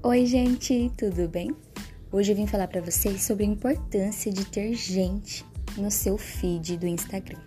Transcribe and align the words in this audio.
Oi, 0.00 0.26
gente, 0.26 0.92
tudo 0.96 1.28
bem? 1.28 1.50
Hoje 2.12 2.30
eu 2.30 2.36
vim 2.36 2.46
falar 2.46 2.68
para 2.68 2.80
vocês 2.80 3.20
sobre 3.20 3.42
a 3.42 3.48
importância 3.48 4.32
de 4.32 4.44
ter 4.44 4.72
gente 4.72 5.44
no 5.76 5.90
seu 5.90 6.16
feed 6.16 6.76
do 6.76 6.86
Instagram. 6.86 7.40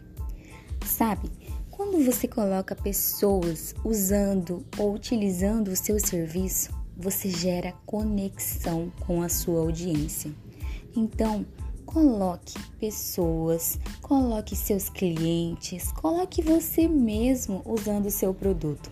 Sabe, 0.85 1.31
quando 1.69 2.03
você 2.03 2.27
coloca 2.27 2.75
pessoas 2.75 3.73
usando 3.85 4.65
ou 4.77 4.93
utilizando 4.93 5.69
o 5.69 5.77
seu 5.77 5.97
serviço, 5.97 6.71
você 6.97 7.29
gera 7.29 7.71
conexão 7.85 8.91
com 9.07 9.21
a 9.21 9.29
sua 9.29 9.61
audiência. 9.61 10.29
Então, 10.93 11.45
coloque 11.85 12.59
pessoas, 12.77 13.79
coloque 14.01 14.57
seus 14.57 14.89
clientes, 14.89 15.89
coloque 15.93 16.41
você 16.41 16.85
mesmo 16.85 17.61
usando 17.65 18.07
o 18.07 18.11
seu 18.11 18.33
produto, 18.33 18.91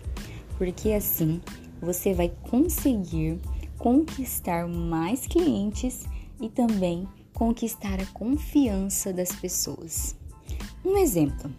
porque 0.56 0.92
assim 0.92 1.42
você 1.80 2.12
vai 2.12 2.32
conseguir 2.50 3.40
conquistar 3.78 4.68
mais 4.68 5.26
clientes 5.26 6.04
e 6.40 6.48
também 6.48 7.08
conquistar 7.32 8.00
a 8.00 8.06
confiança 8.06 9.12
das 9.12 9.32
pessoas. 9.32 10.14
Um 10.84 10.96
exemplo: 10.96 11.50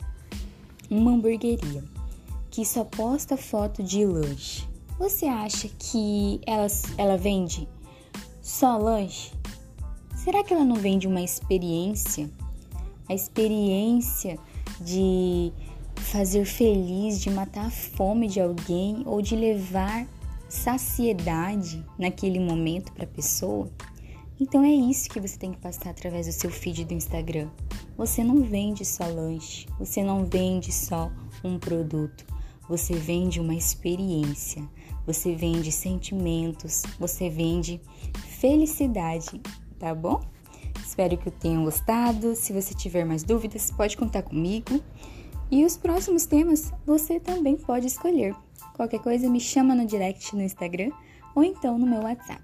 uma 0.90 1.12
hamburgueria 1.12 1.84
que 2.50 2.66
só 2.66 2.84
posta 2.84 3.38
foto 3.38 3.82
de 3.82 4.06
lanche. 4.06 4.68
Você 5.00 5.26
acha 5.26 5.70
que 5.80 6.40
ela, 6.46 6.68
ela 6.98 7.18
vende 7.18 7.68
só 8.42 8.78
lanche? 8.78 9.32
Será 10.16 10.44
que 10.44 10.54
ela 10.54 10.66
não 10.66 10.76
vende 10.76 11.08
uma 11.08 11.22
experiência? 11.22 12.30
A 13.10 13.14
experiência 13.14 14.38
de 14.80 15.52
fazer 16.02 16.46
feliz, 16.46 17.20
de 17.22 17.30
matar 17.30 17.68
a 17.68 17.72
fome 17.72 18.28
de 18.28 18.40
alguém 18.40 19.04
ou 19.06 19.22
de 19.22 19.36
levar 19.36 20.08
saciedade 20.50 21.86
naquele 21.98 22.40
momento 22.40 22.92
para 22.92 23.06
a 23.06 23.08
pessoa. 23.08 23.72
Então 24.40 24.64
é 24.64 24.72
isso 24.72 25.10
que 25.10 25.20
você 25.20 25.38
tem 25.38 25.52
que 25.52 25.60
passar 25.60 25.92
através 25.92 26.26
do 26.26 26.34
seu 26.34 26.50
feed 26.50 26.86
do 26.86 26.94
Instagram. 26.94 27.48
Você 27.96 28.24
não 28.24 28.42
vende 28.42 28.84
só 28.84 29.06
lanche, 29.06 29.68
você 29.78 30.04
não 30.04 30.26
vende 30.26 30.72
só 30.72 31.12
um 31.44 31.60
produto, 31.60 32.26
você 32.68 32.94
vende 32.94 33.40
uma 33.40 33.54
experiência, 33.54 34.68
você 35.06 35.36
vende 35.36 35.72
sentimentos, 35.72 36.84
você 37.00 37.30
vende 37.30 37.80
felicidade, 38.40 39.42
tá 39.78 39.94
bom? 39.94 40.22
Espero 40.84 41.18
que 41.18 41.32
tenham 41.32 41.64
gostado. 41.64 42.36
Se 42.36 42.52
você 42.52 42.74
tiver 42.74 43.06
mais 43.06 43.24
dúvidas, 43.24 43.72
pode 43.72 43.96
contar 43.96 44.24
comigo. 44.24 44.82
E 45.52 45.66
os 45.66 45.76
próximos 45.76 46.26
temas 46.26 46.72
você 46.86 47.20
também 47.20 47.58
pode 47.58 47.86
escolher. 47.86 48.34
Qualquer 48.74 49.02
coisa 49.02 49.30
me 49.30 49.42
chama 49.42 49.76
no 49.76 49.86
direct 49.86 50.34
no 50.34 50.42
Instagram 50.42 50.92
ou 51.36 51.44
então 51.44 51.78
no 51.78 51.86
meu 51.86 52.02
WhatsApp. 52.04 52.42